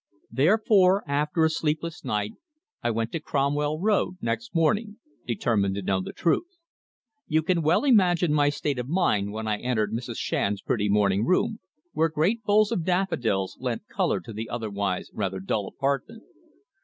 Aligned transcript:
Therefore, 0.31 1.03
after 1.07 1.45
a 1.45 1.49
sleepless 1.51 2.03
night, 2.03 2.33
I 2.81 2.89
went 2.89 3.11
to 3.11 3.19
Cromwell 3.19 3.79
Road 3.79 4.17
next 4.19 4.55
morning, 4.55 4.97
determined 5.27 5.75
to 5.75 5.83
know 5.83 6.01
the 6.01 6.11
truth. 6.11 6.57
You 7.27 7.43
can 7.43 7.61
well 7.61 7.83
imagine 7.83 8.33
my 8.33 8.49
state 8.49 8.79
of 8.79 8.89
mind 8.89 9.31
when 9.31 9.47
I 9.47 9.59
entered 9.59 9.93
Mrs. 9.93 10.17
Shand's 10.17 10.63
pretty 10.63 10.89
morning 10.89 11.23
room, 11.23 11.59
where 11.93 12.09
great 12.09 12.41
bowls 12.41 12.71
of 12.71 12.83
daffodils 12.83 13.57
lent 13.59 13.87
colour 13.89 14.19
to 14.21 14.33
the 14.33 14.49
otherwise 14.49 15.11
rather 15.13 15.39
dull 15.39 15.67
apartment. 15.67 16.23